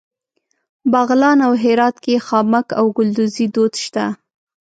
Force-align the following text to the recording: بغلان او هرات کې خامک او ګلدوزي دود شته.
بغلان 0.91 1.37
او 1.47 1.53
هرات 1.63 1.95
کې 2.05 2.23
خامک 2.27 2.67
او 2.79 2.85
ګلدوزي 2.97 3.45
دود 3.55 3.73
شته. 3.83 4.05